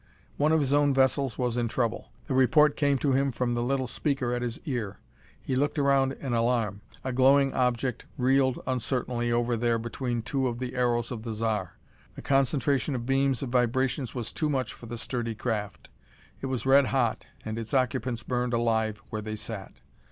One 0.37 0.51
of 0.51 0.57
his 0.57 0.73
own 0.73 0.95
vessels 0.95 1.37
was 1.37 1.57
in 1.57 1.67
trouble. 1.67 2.09
The 2.25 2.33
report 2.33 2.75
came 2.75 2.97
to 2.97 3.11
him 3.11 3.31
from 3.31 3.53
the 3.53 3.61
little 3.61 3.85
speaker 3.85 4.33
at 4.33 4.41
his 4.41 4.59
ear. 4.65 4.97
He 5.39 5.55
looked 5.55 5.77
around 5.77 6.13
in 6.13 6.33
alarm. 6.33 6.81
A 7.03 7.13
glowing 7.13 7.53
object 7.53 8.05
reeled 8.17 8.63
uncertainly 8.65 9.31
over 9.31 9.55
there 9.55 9.77
between 9.77 10.23
two 10.23 10.47
of 10.47 10.57
the 10.57 10.71
aeros 10.73 11.11
of 11.11 11.21
the 11.21 11.33
Zar. 11.35 11.77
The 12.15 12.23
concentration 12.23 12.95
of 12.95 13.05
beams 13.05 13.43
of 13.43 13.49
vibrations 13.49 14.15
was 14.15 14.33
too 14.33 14.49
much 14.49 14.73
for 14.73 14.87
the 14.87 14.97
sturdy 14.97 15.35
craft. 15.35 15.87
It 16.41 16.47
was 16.47 16.65
red 16.65 16.87
hot 16.87 17.27
and 17.45 17.59
its 17.59 17.71
occupants 17.71 18.23
burned 18.23 18.53
alive 18.55 18.97
where 19.11 19.21
they 19.21 19.35
sat. 19.35 19.81